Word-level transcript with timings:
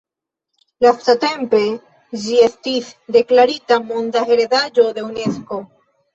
Lastatempe 0.85 1.59
ĝi 2.23 2.39
estis 2.47 2.89
deklarita 3.19 3.79
Monda 3.93 4.27
heredaĵo 4.33 4.89
de 4.99 5.07
Unesko. 5.13 5.63